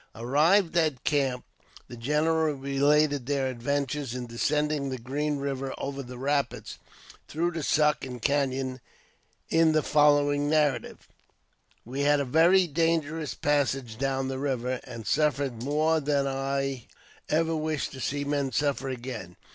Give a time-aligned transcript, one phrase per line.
[0.15, 1.43] Arrived at camp,
[1.87, 6.79] the general related their adventures in descending the Green Eiver over the rapids,
[7.27, 8.81] through the Suck and canon,
[9.51, 11.07] in the following narrative:"
[11.85, 16.87] We had a very dangerous passage down the river, and suffered more than I
[17.29, 19.35] ever wish to see men suffer again.